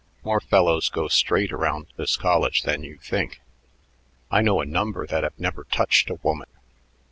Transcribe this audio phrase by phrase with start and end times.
[0.23, 3.39] More fellows go straight around this college than you think.
[4.31, 6.49] I know a number that have never touched a woman.